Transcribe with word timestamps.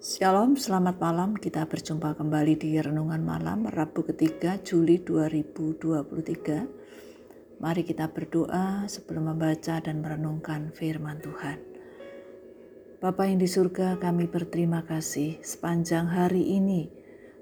Shalom, 0.00 0.56
selamat 0.56 0.96
malam. 0.96 1.36
Kita 1.36 1.68
berjumpa 1.68 2.16
kembali 2.16 2.56
di 2.56 2.72
Renungan 2.80 3.20
Malam 3.20 3.68
Rabu 3.68 4.00
ketiga 4.08 4.56
Juli 4.56 4.96
2023. 4.96 7.60
Mari 7.60 7.82
kita 7.84 8.08
berdoa 8.08 8.88
sebelum 8.88 9.36
membaca 9.36 9.76
dan 9.76 10.00
merenungkan 10.00 10.72
firman 10.72 11.20
Tuhan. 11.20 11.60
Bapa 12.96 13.28
yang 13.28 13.44
di 13.44 13.48
surga, 13.52 14.00
kami 14.00 14.24
berterima 14.24 14.88
kasih 14.88 15.36
sepanjang 15.44 16.08
hari 16.08 16.48
ini 16.48 16.88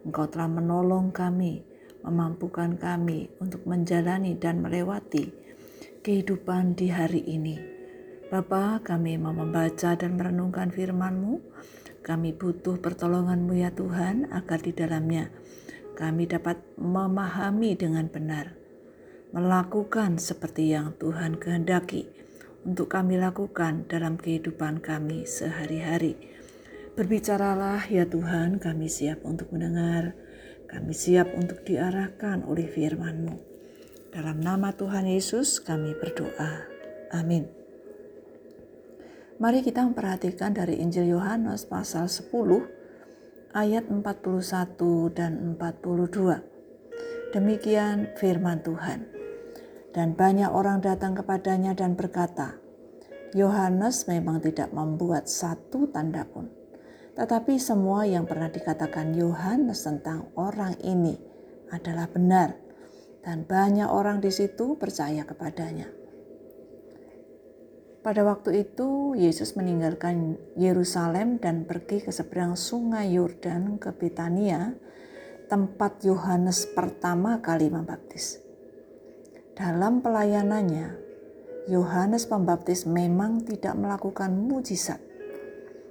Engkau 0.02 0.26
telah 0.26 0.50
menolong 0.50 1.14
kami, 1.14 1.62
memampukan 2.02 2.74
kami 2.74 3.30
untuk 3.38 3.70
menjalani 3.70 4.34
dan 4.34 4.66
melewati 4.66 5.30
kehidupan 6.02 6.74
di 6.74 6.90
hari 6.90 7.22
ini. 7.22 7.78
Bapa, 8.28 8.82
kami 8.82 9.14
mau 9.14 9.30
membaca 9.30 9.94
dan 9.94 10.18
merenungkan 10.18 10.74
firman-Mu 10.74 11.38
kami 12.06 12.34
butuh 12.34 12.80
pertolongan-Mu 12.80 13.54
ya 13.58 13.70
Tuhan 13.74 14.30
agar 14.32 14.58
di 14.62 14.72
dalamnya 14.72 15.28
kami 15.98 16.30
dapat 16.30 16.62
memahami 16.78 17.74
dengan 17.74 18.06
benar, 18.06 18.54
melakukan 19.34 20.22
seperti 20.22 20.70
yang 20.70 20.94
Tuhan 20.94 21.42
kehendaki 21.42 22.06
untuk 22.62 22.94
kami 22.94 23.18
lakukan 23.18 23.90
dalam 23.90 24.14
kehidupan 24.14 24.78
kami 24.78 25.26
sehari-hari. 25.26 26.14
Berbicaralah 26.94 27.82
ya 27.90 28.06
Tuhan, 28.06 28.62
kami 28.62 28.86
siap 28.86 29.26
untuk 29.26 29.50
mendengar, 29.50 30.14
kami 30.70 30.94
siap 30.94 31.34
untuk 31.34 31.66
diarahkan 31.66 32.46
oleh 32.46 32.70
firman-Mu. 32.70 33.34
Dalam 34.14 34.38
nama 34.38 34.70
Tuhan 34.70 35.06
Yesus 35.06 35.58
kami 35.58 35.98
berdoa. 35.98 36.62
Amin. 37.10 37.57
Mari 39.38 39.62
kita 39.62 39.86
memperhatikan 39.86 40.50
dari 40.50 40.82
Injil 40.82 41.14
Yohanes 41.14 41.62
pasal 41.62 42.10
10 42.10 42.26
ayat 43.54 43.86
41 43.86 44.02
dan 45.14 45.54
42. 45.54 47.30
Demikian 47.30 48.10
firman 48.18 48.58
Tuhan. 48.66 49.06
Dan 49.94 50.18
banyak 50.18 50.50
orang 50.50 50.82
datang 50.82 51.14
kepadanya 51.14 51.70
dan 51.78 51.94
berkata, 51.94 52.58
Yohanes 53.30 54.10
memang 54.10 54.42
tidak 54.42 54.74
membuat 54.74 55.30
satu 55.30 55.86
tanda 55.86 56.26
pun. 56.26 56.50
Tetapi 57.14 57.62
semua 57.62 58.10
yang 58.10 58.26
pernah 58.26 58.50
dikatakan 58.50 59.14
Yohanes 59.14 59.86
tentang 59.86 60.34
orang 60.34 60.74
ini 60.82 61.14
adalah 61.70 62.10
benar. 62.10 62.58
Dan 63.22 63.46
banyak 63.46 63.86
orang 63.86 64.18
di 64.18 64.34
situ 64.34 64.74
percaya 64.74 65.22
kepadanya. 65.22 66.07
Pada 67.98 68.22
waktu 68.22 68.62
itu, 68.62 69.18
Yesus 69.18 69.58
meninggalkan 69.58 70.38
Yerusalem 70.54 71.42
dan 71.42 71.66
pergi 71.66 71.98
ke 71.98 72.14
seberang 72.14 72.54
sungai 72.54 73.10
Yordan 73.10 73.74
ke 73.82 73.90
Betania, 73.90 74.70
tempat 75.50 76.06
Yohanes 76.06 76.70
pertama 76.78 77.42
kali 77.42 77.66
membaptis. 77.66 78.38
Dalam 79.58 79.98
pelayanannya, 79.98 80.94
Yohanes 81.66 82.30
Pembaptis 82.30 82.86
memang 82.86 83.42
tidak 83.42 83.74
melakukan 83.74 84.30
mujizat, 84.30 85.02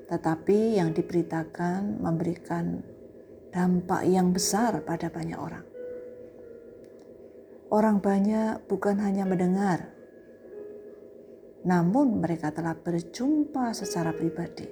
tetapi 0.07 0.79
yang 0.79 0.95
diberitakan 0.95 1.99
memberikan 1.99 2.81
dampak 3.51 4.07
yang 4.07 4.31
besar 4.31 4.79
pada 4.87 5.11
banyak 5.11 5.35
orang. 5.35 5.65
Orang 7.67 7.99
banyak 7.99 8.63
bukan 8.71 8.95
hanya 9.03 9.27
mendengar, 9.27 9.91
namun 11.67 12.23
mereka 12.23 12.55
telah 12.55 12.79
berjumpa 12.79 13.75
secara 13.75 14.15
pribadi, 14.15 14.63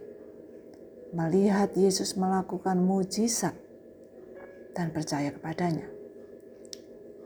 melihat 1.12 1.76
Yesus 1.76 2.16
melakukan 2.16 2.80
mujizat 2.80 3.52
dan 4.72 4.96
percaya 4.96 5.36
kepadanya. 5.36 5.92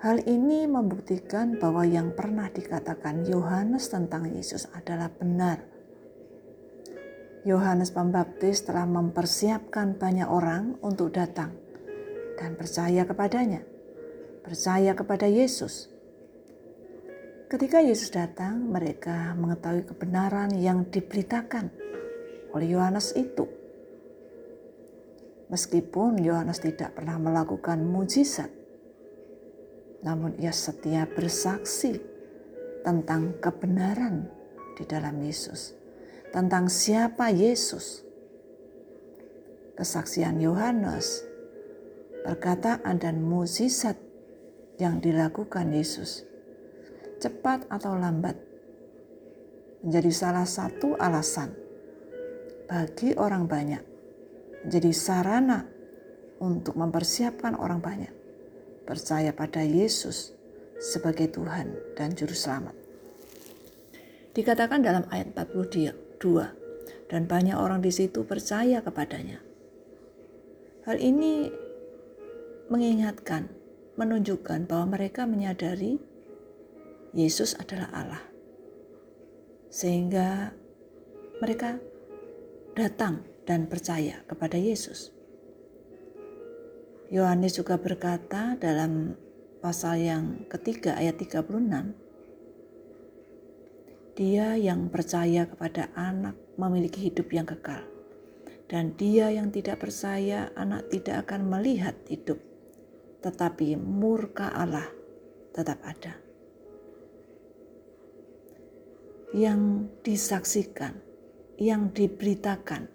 Hal 0.01 0.25
ini 0.25 0.65
membuktikan 0.65 1.61
bahwa 1.61 1.85
yang 1.85 2.17
pernah 2.17 2.49
dikatakan 2.49 3.29
Yohanes 3.29 3.93
tentang 3.93 4.25
Yesus 4.33 4.65
adalah 4.73 5.13
benar. 5.13 5.61
Yohanes 7.45 7.93
Pembaptis 7.93 8.65
telah 8.65 8.89
mempersiapkan 8.89 10.01
banyak 10.01 10.25
orang 10.25 10.81
untuk 10.81 11.13
datang 11.13 11.53
dan 12.41 12.57
percaya 12.57 13.05
kepadanya, 13.05 13.61
percaya 14.41 14.97
kepada 14.97 15.29
Yesus 15.29 15.98
Ketika 17.49 17.81
Yesus 17.81 18.13
datang, 18.13 18.61
mereka 18.69 19.33
mengetahui 19.33 19.81
kebenaran 19.89 20.53
yang 20.53 20.85
diberitakan 20.85 21.73
oleh 22.53 22.77
Yohanes 22.77 23.17
itu. 23.17 23.49
Meskipun 25.49 26.21
Yohanes 26.21 26.61
tidak 26.61 26.93
pernah 26.93 27.17
melakukan 27.17 27.81
mujizat, 27.81 28.53
namun 30.05 30.37
ia 30.37 30.53
setia 30.53 31.09
bersaksi 31.09 31.97
tentang 32.85 33.41
kebenaran 33.41 34.29
di 34.77 34.85
dalam 34.85 35.17
Yesus, 35.17 35.73
tentang 36.29 36.69
siapa 36.69 37.33
Yesus. 37.33 38.05
Kesaksian 39.73 40.37
Yohanes, 40.37 41.25
perkataan 42.21 43.01
dan 43.01 43.25
mujizat 43.25 43.97
yang 44.77 45.01
dilakukan 45.01 45.73
Yesus 45.73 46.28
cepat 47.19 47.67
atau 47.67 47.99
lambat, 47.99 48.39
menjadi 49.83 50.11
salah 50.11 50.47
satu 50.47 50.95
alasan 50.95 51.51
bagi 52.65 53.13
orang 53.19 53.45
banyak, 53.45 53.83
menjadi 54.65 54.91
sarana 54.95 55.67
untuk 56.39 56.79
mempersiapkan 56.79 57.59
orang 57.59 57.83
banyak 57.83 58.13
percaya 58.89 59.29
pada 59.29 59.61
Yesus 59.61 60.33
sebagai 60.81 61.29
Tuhan 61.29 61.93
dan 61.93 62.17
Juru 62.17 62.33
Selamat. 62.33 62.73
Dikatakan 64.33 64.81
dalam 64.81 65.05
ayat 65.13 65.35
42, 65.35 67.11
dan 67.11 67.29
banyak 67.29 67.53
orang 67.53 67.85
di 67.85 67.93
situ 67.93 68.25
percaya 68.25 68.81
kepadanya. 68.81 69.43
Hal 70.89 70.97
ini 70.97 71.53
mengingatkan, 72.73 73.45
menunjukkan 73.93 74.65
bahwa 74.65 74.97
mereka 74.97 75.29
menyadari 75.29 76.01
Yesus 77.09 77.57
adalah 77.57 77.89
Allah. 77.89 78.21
Sehingga 79.69 80.53
mereka 81.41 81.81
datang 82.77 83.25
dan 83.49 83.65
percaya 83.65 84.21
kepada 84.29 84.61
Yesus. 84.61 85.09
Yohanes 87.09 87.57
juga 87.57 87.81
berkata 87.81 88.53
dalam 88.61 89.17
pasal 89.57 90.05
yang 90.05 90.45
ketiga 90.45 90.93
ayat 90.93 91.17
36, 91.17 91.97
dia 94.13 94.53
yang 94.53 94.93
percaya 94.93 95.49
kepada 95.49 95.89
anak 95.97 96.37
memiliki 96.61 97.09
hidup 97.09 97.33
yang 97.33 97.49
kekal. 97.49 97.81
Dan 98.69 98.93
dia 98.93 99.33
yang 99.33 99.49
tidak 99.49 99.81
percaya 99.81 100.53
anak 100.53 100.93
tidak 100.93 101.25
akan 101.25 101.49
melihat 101.49 101.97
hidup. 102.05 102.37
Tetapi 103.25 103.73
murka 103.81 104.53
Allah 104.53 104.85
tetap 105.57 105.81
ada 105.81 106.28
yang 109.35 109.91
disaksikan, 110.01 110.97
yang 111.61 111.93
diberitakan, 111.93 112.89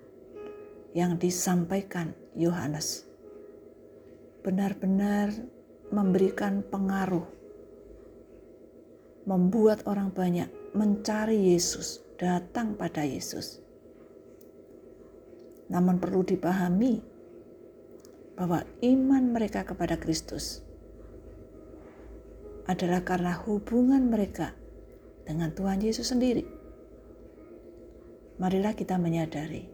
yang 0.95 1.19
disampaikan 1.19 2.15
Yohanes 2.35 3.15
benar-benar 4.45 5.33
memberikan 5.89 6.61
pengaruh, 6.69 7.25
membuat 9.25 9.89
orang 9.89 10.13
banyak 10.13 10.53
mencari 10.77 11.57
Yesus, 11.57 12.05
datang 12.21 12.77
pada 12.77 13.09
Yesus. 13.09 13.65
Namun 15.73 15.97
perlu 15.97 16.21
dipahami 16.29 17.01
bahwa 18.37 18.69
iman 18.85 19.25
mereka 19.33 19.65
kepada 19.65 19.97
Kristus 19.97 20.61
adalah 22.69 23.01
karena 23.01 23.33
hubungan 23.49 24.13
mereka 24.13 24.53
dengan 25.25 25.51
Tuhan 25.53 25.81
Yesus 25.81 26.13
sendiri. 26.13 26.45
Marilah 28.37 28.77
kita 28.77 29.01
menyadari, 29.01 29.65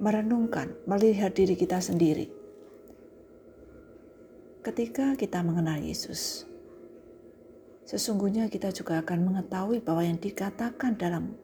merenungkan, 0.00 0.72
melihat 0.88 1.36
diri 1.36 1.54
kita 1.54 1.78
sendiri. 1.78 2.30
Ketika 4.62 5.18
kita 5.18 5.42
mengenal 5.42 5.82
Yesus, 5.82 6.46
sesungguhnya 7.82 8.46
kita 8.46 8.70
juga 8.70 9.02
akan 9.02 9.18
mengetahui 9.28 9.82
bahwa 9.82 10.06
yang 10.06 10.16
dikatakan 10.16 10.94
dalam 10.94 11.34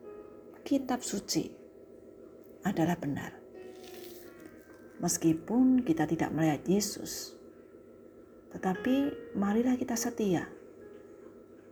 kitab 0.63 1.03
suci 1.03 1.51
adalah 2.63 2.95
benar. 2.95 3.35
Meskipun 5.03 5.83
kita 5.83 6.07
tidak 6.07 6.31
melihat 6.31 6.63
Yesus, 6.67 7.35
tetapi 8.55 9.11
marilah 9.35 9.75
kita 9.75 9.95
setia 9.99 10.58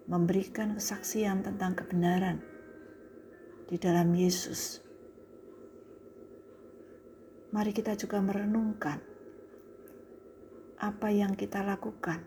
memberikan 0.07 0.79
kesaksian 0.79 1.43
tentang 1.43 1.75
kebenaran 1.75 2.39
di 3.67 3.75
dalam 3.75 4.15
Yesus. 4.15 4.87
mari 7.47 7.71
kita 7.71 7.95
juga 7.95 8.19
merenungkan 8.19 8.99
apa 10.77 11.09
yang 11.09 11.33
kita 11.33 11.63
lakukan 11.63 12.21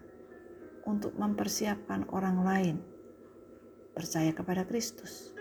untuk 0.88 1.14
mempersiapkan 1.14 2.08
orang 2.10 2.42
lain 2.42 2.76
percaya 3.94 4.32
kepada 4.32 4.64
Kristus. 4.66 5.36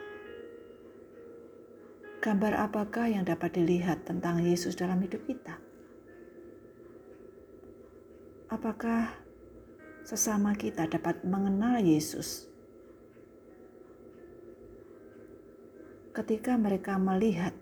Gambar 2.19 2.59
apakah 2.59 3.07
yang 3.07 3.23
dapat 3.23 3.55
dilihat 3.55 4.03
tentang 4.03 4.43
Yesus 4.43 4.75
dalam 4.75 4.99
hidup 4.99 5.23
kita? 5.23 5.55
Apakah 8.51 9.15
sesama 10.09 10.57
kita 10.57 10.89
dapat 10.89 11.21
mengenal 11.21 11.77
Yesus? 11.85 12.49
Ketika 16.09 16.57
mereka 16.57 16.97
melihat 16.97 17.53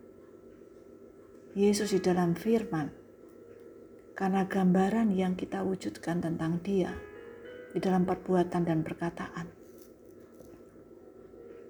Yesus 1.59 1.91
di 1.91 1.99
dalam 1.99 2.39
firman, 2.39 2.87
karena 4.15 4.47
gambaran 4.47 5.11
yang 5.11 5.35
kita 5.35 5.59
wujudkan 5.59 6.23
tentang 6.23 6.63
Dia 6.63 6.95
di 7.75 7.83
dalam 7.83 8.07
perbuatan 8.07 8.63
dan 8.63 8.79
perkataan, 8.79 9.47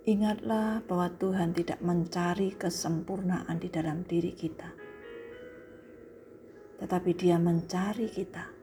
Ingatlah 0.08 0.88
bahwa 0.88 1.12
Tuhan 1.20 1.52
tidak 1.52 1.84
mencari 1.84 2.56
kesempurnaan 2.56 3.60
di 3.60 3.68
dalam 3.68 4.08
diri 4.08 4.32
kita, 4.32 4.72
tetapi 6.80 7.12
Dia 7.12 7.36
mencari 7.36 8.08
kita 8.08 8.57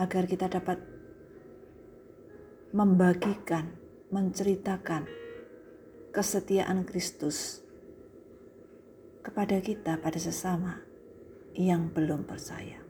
agar 0.00 0.24
kita 0.24 0.48
dapat 0.48 0.80
membagikan, 2.72 3.76
menceritakan 4.08 5.04
kesetiaan 6.08 6.88
Kristus 6.88 7.60
kepada 9.20 9.60
kita, 9.60 10.00
pada 10.00 10.16
sesama 10.16 10.80
yang 11.52 11.92
belum 11.92 12.24
percaya. 12.24 12.80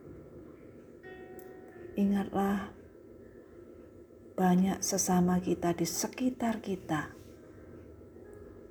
Ingatlah 1.99 2.71
banyak 4.39 4.79
sesama 4.79 5.43
kita 5.43 5.75
di 5.75 5.83
sekitar 5.83 6.63
kita. 6.63 7.11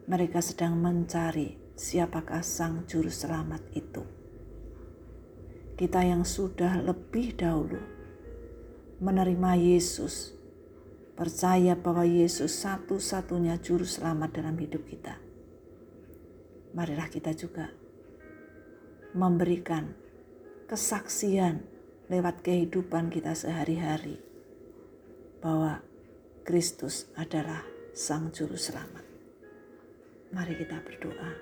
Mereka 0.09 0.41
sedang 0.41 0.81
mencari 0.81 1.77
siapakah 1.77 2.41
Sang 2.41 2.89
Juru 2.89 3.13
Selamat 3.13 3.61
itu. 3.77 4.03
Kita 5.77 6.01
yang 6.01 6.25
sudah 6.25 6.81
lebih 6.81 7.37
dahulu 7.37 8.00
menerima 9.00 9.56
Yesus, 9.56 10.37
percaya 11.17 11.73
bahwa 11.73 12.05
Yesus 12.05 12.52
satu-satunya 12.61 13.56
Juru 13.64 13.88
Selamat 13.88 14.37
dalam 14.37 14.61
hidup 14.61 14.85
kita. 14.85 15.17
Marilah 16.76 17.08
kita 17.08 17.32
juga 17.32 17.73
memberikan 19.17 19.97
kesaksian 20.69 21.64
lewat 22.12 22.44
kehidupan 22.44 23.11
kita 23.11 23.35
sehari-hari 23.35 24.20
bahwa 25.41 25.81
Kristus 26.44 27.08
adalah 27.17 27.64
Sang 27.96 28.31
Juru 28.31 28.61
Selamat. 28.61 29.03
Mari 30.31 30.55
kita 30.61 30.79
berdoa. 30.79 31.32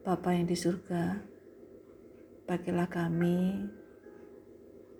Bapa 0.00 0.32
yang 0.32 0.48
di 0.48 0.56
surga, 0.56 1.20
pakailah 2.48 2.88
kami, 2.88 3.68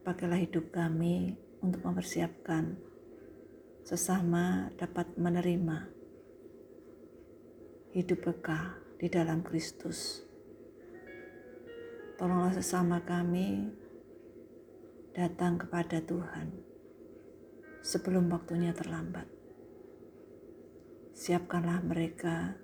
pakailah 0.00 0.40
hidup 0.40 0.72
kami 0.72 1.36
untuk 1.60 1.84
mempersiapkan 1.84 2.72
sesama 3.84 4.72
dapat 4.80 5.12
menerima 5.20 5.92
hidup 7.92 8.24
kekal 8.24 8.80
di 8.96 9.12
dalam 9.12 9.44
Kristus. 9.44 10.24
Tolonglah 12.16 12.56
sesama 12.56 13.04
kami 13.04 13.68
datang 15.12 15.60
kepada 15.60 16.00
Tuhan 16.00 16.48
sebelum 17.84 18.32
waktunya 18.32 18.72
terlambat. 18.72 19.28
Siapkanlah 21.12 21.84
mereka 21.84 22.56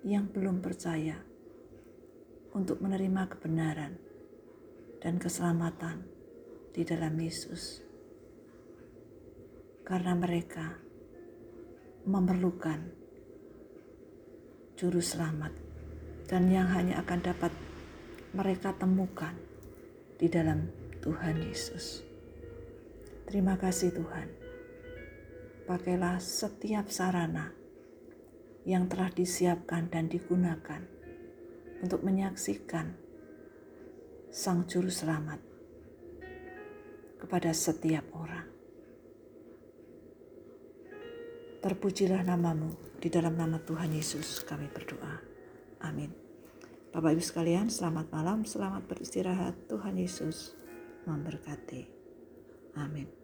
yang 0.00 0.32
belum 0.32 0.64
percaya 0.64 1.20
untuk 2.56 2.80
menerima 2.80 3.28
kebenaran 3.36 4.00
dan 5.02 5.20
keselamatan 5.20 6.13
di 6.74 6.82
dalam 6.82 7.14
Yesus. 7.14 7.78
Karena 9.86 10.18
mereka 10.18 10.74
memerlukan 12.02 12.90
juru 14.74 14.98
selamat 14.98 15.54
dan 16.26 16.50
yang 16.50 16.66
hanya 16.74 16.98
akan 17.06 17.20
dapat 17.22 17.52
mereka 18.34 18.74
temukan 18.74 19.38
di 20.18 20.26
dalam 20.26 20.66
Tuhan 20.98 21.38
Yesus. 21.46 22.02
Terima 23.30 23.54
kasih 23.54 23.94
Tuhan. 23.94 24.28
Pakailah 25.64 26.18
setiap 26.18 26.90
sarana 26.90 27.54
yang 28.66 28.90
telah 28.90 29.14
disiapkan 29.14 29.88
dan 29.88 30.10
digunakan 30.10 30.82
untuk 31.80 32.02
menyaksikan 32.02 32.98
Sang 34.34 34.66
Juru 34.66 34.90
Selamat 34.90 35.53
kepada 37.18 37.50
setiap 37.54 38.04
orang. 38.14 38.46
Terpujilah 41.64 42.20
namamu 42.28 42.76
di 43.00 43.08
dalam 43.08 43.40
nama 43.40 43.56
Tuhan 43.56 43.96
Yesus 43.96 44.44
kami 44.44 44.68
berdoa. 44.68 45.16
Amin. 45.80 46.12
Bapak 46.92 47.16
Ibu 47.16 47.24
sekalian, 47.24 47.72
selamat 47.72 48.12
malam, 48.12 48.44
selamat 48.44 48.86
beristirahat. 48.86 49.66
Tuhan 49.66 49.96
Yesus 49.96 50.54
memberkati. 51.08 51.88
Amin. 52.76 53.23